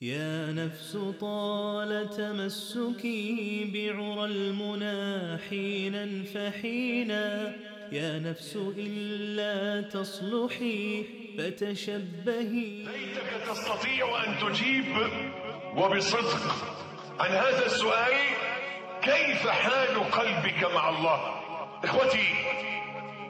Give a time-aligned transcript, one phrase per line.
[0.00, 7.56] يا نفس طال تمسكي بعرى المنى حينا فحينا.
[7.92, 11.04] يا نفس إلا تصلحي
[11.38, 12.84] فتشبهي.
[12.84, 14.84] ليتك تستطيع أن تجيب
[15.76, 16.54] وبصدق
[17.20, 18.12] عن هذا السؤال
[19.02, 21.20] كيف حال قلبك مع الله؟
[21.84, 22.28] إخوتي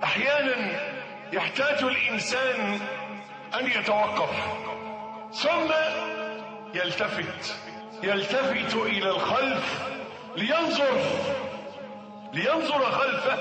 [0.04, 0.80] أحيانا
[1.32, 2.80] يحتاج الإنسان
[3.60, 4.30] أن يتوقف
[5.32, 5.72] ثم
[6.74, 7.54] يلتفت
[8.02, 9.82] يلتفت إلى الخلف
[10.36, 11.00] لينظر
[12.32, 13.38] لينظر خلفه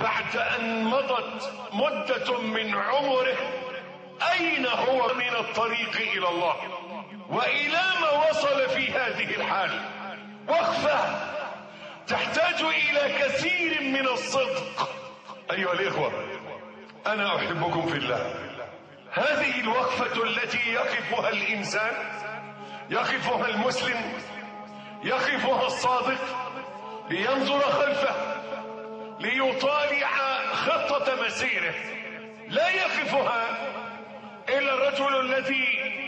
[0.00, 3.36] بعد أن مضت مدة من عمره.
[4.32, 6.56] أين هو من الطريق إلى الله؟
[7.28, 9.80] وإلى ما وصل في هذه الحال؟
[10.48, 10.98] وقفة
[12.06, 14.88] تحتاج إلى كثير من الصدق.
[15.50, 16.12] أيها الإخوة
[17.06, 18.34] أنا أحبكم في الله.
[19.12, 21.94] هذه الوقفة التي يقفها الإنسان
[22.90, 24.12] يقفها المسلم
[25.04, 26.20] يقفها الصادق
[27.10, 28.14] لينظر خلفه
[29.20, 30.08] ليطالع
[30.52, 31.74] خطة مسيره.
[32.48, 33.58] لا يقفها
[34.48, 35.66] إلا الرجل الذي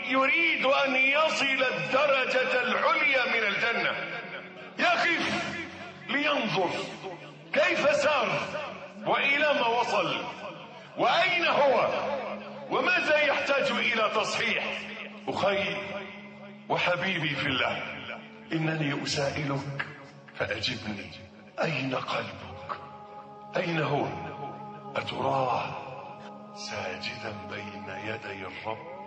[0.08, 3.92] يريد أن يصل الدرجة العليا من الجنة.
[4.78, 5.44] يقف
[6.08, 6.70] لينظر
[7.52, 8.28] كيف سار
[9.06, 10.16] وإلى ما وصل
[10.96, 11.88] وأين هو
[12.70, 14.64] وماذا يحتاج إلى تصحيح.
[15.28, 15.76] أخي
[16.68, 17.82] وحبيبي في الله
[18.52, 19.86] إنني أسائلك
[20.34, 21.10] فأجبني.
[21.62, 22.80] أين قلبك؟
[23.56, 24.06] أين هو؟
[24.96, 25.76] أتراه
[26.56, 28.98] ساجدا بين يدي الرب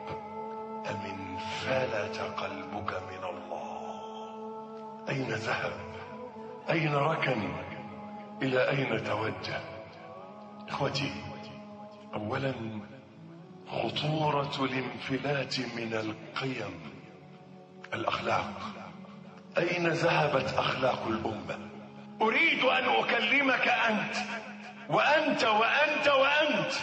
[0.90, 4.02] أم انفلت قلبك من الله؟
[5.10, 5.74] أين ذهب؟
[6.70, 7.52] أين ركن؟
[8.42, 9.62] إلى أين توجه؟
[10.70, 11.14] إخوتي
[12.14, 12.54] أولا
[13.68, 17.01] خطورة الانفلات من القيم.
[17.94, 18.54] الأخلاق.
[19.58, 21.70] أين ذهبت أخلاق الأمة؟
[22.22, 24.16] أريد أن أكلمك أنت.
[24.90, 26.74] وأنت وأنت وأنت.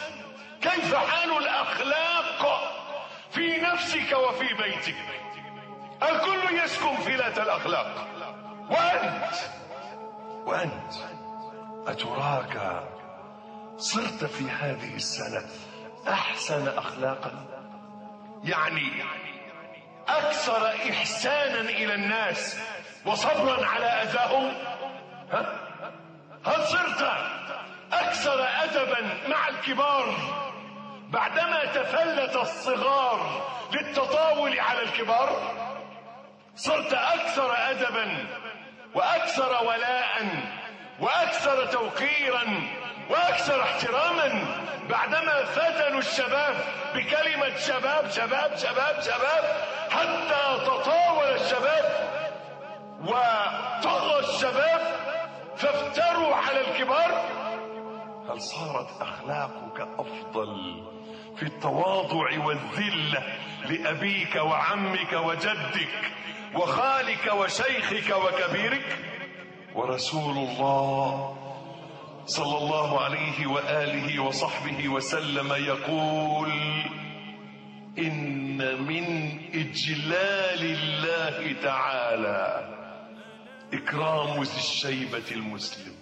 [0.61, 2.69] كيف حال الأخلاق
[3.31, 4.97] في نفسك وفي بيتك؟
[6.03, 8.09] الكل يسكن فلات الأخلاق.
[8.71, 9.35] وأنت
[10.47, 10.93] وأنت.
[11.87, 12.83] أتراك
[13.77, 15.47] صرت في هذه السنة
[16.09, 17.47] أحسن أخلاقا؟
[18.45, 19.05] يعني
[20.09, 22.59] أكثر إحسانا إلى الناس
[23.07, 24.53] وصبرا على أذاهم
[25.33, 25.47] ها؟
[26.47, 27.13] هل صرت
[27.93, 30.15] أكثر أدبا مع الكبار
[31.11, 35.55] بعدما تفلت الصغار للتطاول على الكبار
[36.57, 38.27] صرت أكثر أدبا
[38.95, 40.27] وأكثر ولاء
[41.01, 42.45] وأكثر توقيرا
[43.11, 44.45] وأكثر احتراما
[44.91, 45.45] بعدما
[45.99, 46.55] الشباب
[46.95, 49.45] بكلمة شباب شباب شباب شباب
[49.91, 51.85] حتى تطاول الشباب
[53.05, 54.81] وطغى الشباب
[55.57, 57.25] فافتروا على الكبار.
[58.31, 60.83] هل صارت أخلاقك أفضل
[61.37, 63.23] في التواضع والذلة
[63.69, 66.13] لأبيك وعمك وجدك
[66.55, 68.99] وخالك وشيخك وكبيرك؟
[69.75, 71.37] ورسول الله
[72.29, 76.51] صلى الله عليه وآله وصحبه وسلم يقول
[77.99, 79.05] إن من
[79.55, 82.69] إجلال الله تعالى
[83.73, 85.93] إكرام ذي الشيبة المسلم.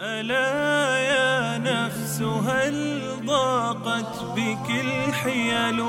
[0.00, 5.80] ألا يا نفس هل ضاقت بك الحيل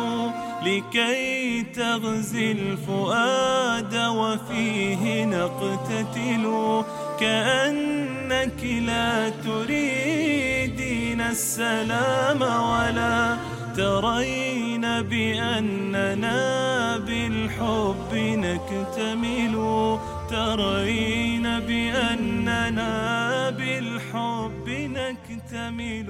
[0.66, 6.45] لكي تغزي الفؤاد وفيه نقتتل
[8.41, 13.38] كأنك لا تريدين السلام ولا
[13.78, 16.38] ترين بأننا
[16.97, 19.56] بالحب نكتمل.
[20.29, 26.09] ترين بأننا بالحب نكتمل.